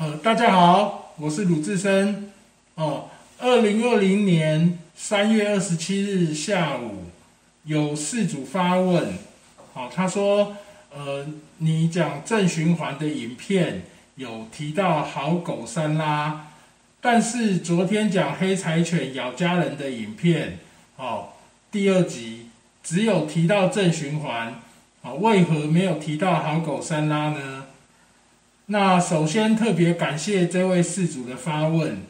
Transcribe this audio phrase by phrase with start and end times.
[0.00, 2.32] 呃，大家好，我是鲁智深。
[2.74, 7.04] 哦，二零二零年三月二十七日下午，
[7.64, 9.12] 有事主发问，
[9.74, 10.56] 好，他说，
[10.90, 11.26] 呃，
[11.58, 13.82] 你讲正循环的影片
[14.14, 16.46] 有提到好狗三拉，
[17.02, 20.60] 但是昨天讲黑柴犬咬家人的影片，
[20.96, 21.28] 哦，
[21.70, 22.46] 第二集
[22.82, 24.62] 只有提到正循环，
[25.02, 27.66] 啊，为何没有提到好狗三拉呢？
[28.72, 32.02] 那首先特别感谢这位事主的发问，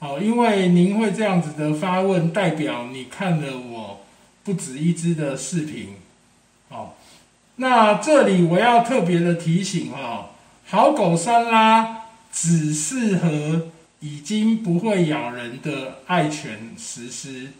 [0.00, 4.00] 好，因为您会这样子的发问，代表你看了我
[4.42, 5.90] 不止一支的视频，
[6.70, 6.96] 好，
[7.54, 10.30] 那这里我要特别的提醒哈，
[10.66, 13.68] 好狗三拉只适合
[14.00, 17.50] 已经不会咬人的爱犬实施，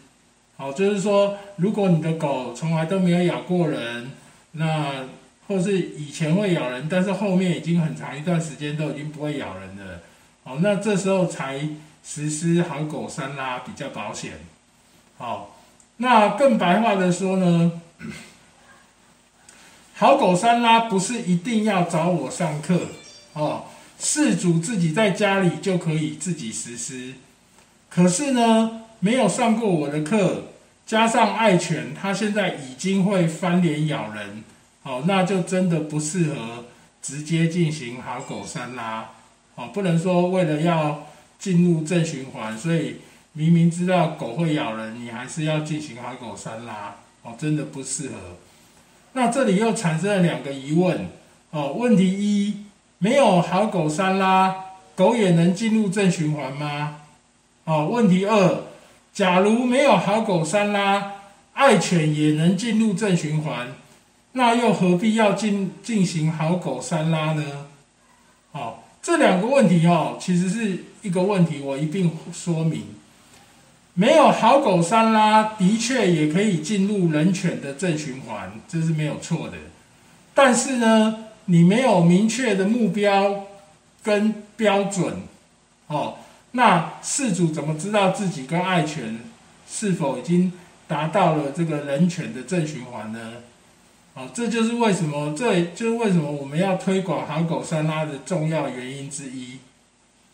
[0.57, 4.11] 好，就是说如果你的狗从来都没有咬过人，
[4.51, 5.05] 那。
[5.49, 9.99] 或是以前会咬人，但是后面已经很长一段时间都已经不会咬人了，
[10.43, 11.67] 哦，那这时候才
[12.05, 14.33] 实施好狗三拉比较保险。
[15.17, 15.57] 好，
[15.97, 17.81] 那更白话的说呢，
[19.95, 22.81] 好狗三拉不是一定要找我上课
[23.33, 23.63] 哦，
[23.97, 27.15] 事主自己在家里就可以自己实施。
[27.89, 30.43] 可是呢，没有上过我的课，
[30.85, 34.43] 加上爱犬，它现在已经会翻脸咬人。
[34.81, 36.65] 好，那就真的不适合
[37.01, 39.09] 直接进行好狗三拉。
[39.55, 42.97] 哦，不能说为了要进入正循环，所以
[43.33, 46.95] 明明知道狗会咬人，你还是要进行好狗三拉。
[47.21, 48.15] 哦，真的不适合。
[49.13, 51.07] 那这里又产生了两个疑问。
[51.51, 52.65] 哦，问题一，
[52.99, 54.55] 没有好狗三拉，
[54.95, 57.01] 狗也能进入正循环吗？
[57.65, 58.63] 哦，问题二，
[59.11, 61.13] 假如没有好狗三拉，
[61.53, 63.67] 爱犬也能进入正循环？
[64.33, 67.67] 那又何必要进进行好狗三拉呢？
[68.51, 72.83] 好，这两个问题哦，其实是一个问题，我一并说明。
[73.95, 79.57] 没有好狗三拉，的确也可以进入人犬的正循环，这是没有错的。
[80.33, 83.45] 但是呢，你没有明确的目标
[84.01, 85.23] 跟标准，
[85.87, 86.15] 哦，
[86.51, 89.19] 那事主怎么知道自己跟爱犬
[89.69, 90.53] 是否已经
[90.87, 93.33] 达到了这个人犬的正循环呢？
[94.15, 99.59] 啊，这就是为什么，这就是为什么我们要推广好狗三拉的重要原因之一。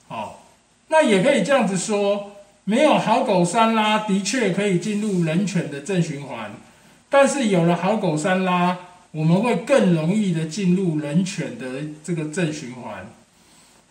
[0.08, 0.44] 好，
[0.88, 2.32] 那也可以这样子说，
[2.64, 6.52] 没有好狗三拉，的确可以进入人犬的正循环，
[7.10, 8.78] 但是有了好狗三拉，
[9.12, 13.06] 我们会更容易的进入人犬的这个正循环。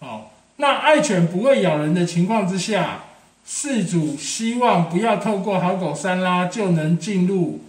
[0.00, 3.04] 好，那爱犬不会咬人的情况之下，
[3.46, 7.60] 饲主希望不要透过好狗三拉就能进入。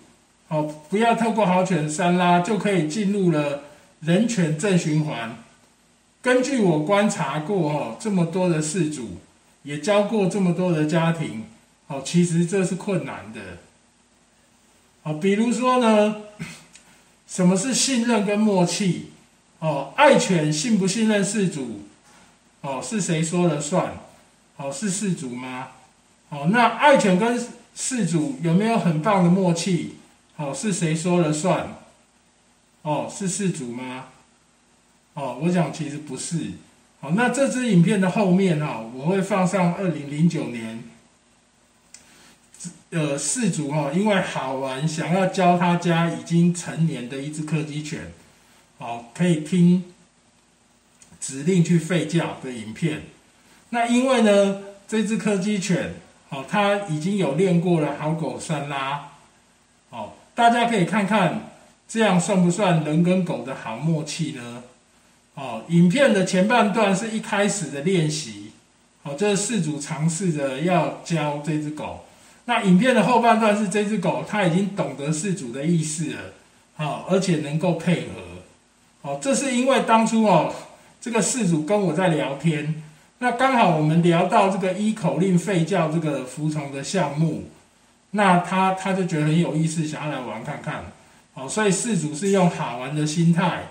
[0.47, 3.63] 好，不要透过好犬三拉就可以进入了
[4.01, 5.37] 人犬正循环。
[6.21, 9.17] 根据我观察过，哈，这么多的事主，
[9.63, 11.45] 也教过这么多的家庭，
[11.87, 13.39] 好，其实这是困难的。
[15.01, 16.15] 好，比如说呢，
[17.27, 19.11] 什么是信任跟默契？
[19.59, 21.81] 哦，爱犬信不信任事主？
[22.61, 23.93] 哦，是谁说了算？
[24.57, 25.69] 哦，是事主吗？
[26.29, 27.39] 哦，那爱犬跟
[27.75, 29.95] 事主有没有很棒的默契？
[30.37, 31.75] 好，是谁说了算？
[32.81, 34.09] 哦，是事主吗？
[35.13, 36.51] 哦，我想其实不是。
[36.99, 40.83] 好，那这支影片的后面哈，我会放上二零零九年，
[42.89, 48.11] 呃，事主哈，因为好玩，想要教他家已经成年的一只柯基犬，
[48.77, 49.85] 好，可以听
[51.19, 53.03] 指令去吠叫的影片。
[53.69, 55.95] 那因为呢，这只柯基犬，
[56.27, 59.11] 好，它已经有练过了好狗三拉，
[59.91, 60.11] 哦。
[60.35, 61.49] 大家可以看看，
[61.87, 64.63] 这样算不算人跟狗的好默契呢？
[65.33, 68.51] 哦，影片的前半段是一开始的练习，
[69.03, 72.05] 哦，这是事主尝试着要教这只狗。
[72.45, 76.19] 那影片的后半段是这只狗，它已经懂得事主的意思了，
[76.75, 79.09] 好，而且能够配合。
[79.09, 80.53] 哦，这是因为当初哦，
[80.99, 82.83] 这个事主跟我在聊天，
[83.19, 87.45] 那刚好我们聊到这个依口令吠叫这个服从的项目。
[88.15, 90.85] 那他他就觉得很有意思，想要来玩看看，
[91.33, 93.63] 好，所以事主是用好玩的心态，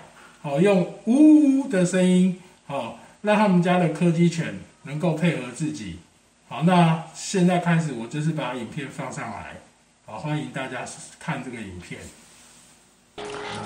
[0.43, 5.99] 好，用呜呜的声音，好，让他们家的柯基犬能够配合自己，
[6.47, 9.55] 好，那现在开始，我就是把影片放上来，
[10.05, 10.81] 好，欢迎大家
[11.19, 12.01] 看这个影片。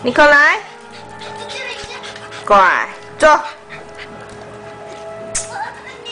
[0.02, 0.60] 你过来，
[2.46, 2.88] 乖，
[3.18, 3.44] 坐，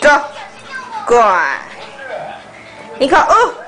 [0.02, 0.24] 坐，
[1.06, 1.62] 乖，
[3.00, 3.64] 你看哦。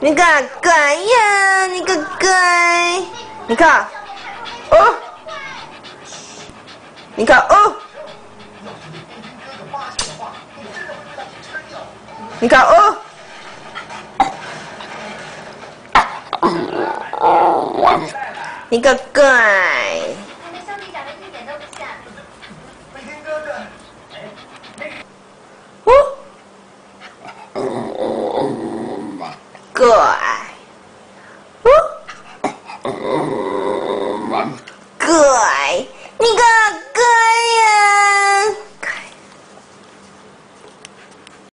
[0.00, 0.22] 你个
[0.62, 3.02] 乖呀，你个乖，
[3.46, 3.86] 你看，
[4.70, 4.94] 哦，
[7.16, 7.74] 你看哦，
[12.40, 12.98] 你看哦，
[18.68, 19.22] 你个乖，
[20.44, 21.88] 你们兄弟长得一点都不像。
[29.78, 30.18] 个，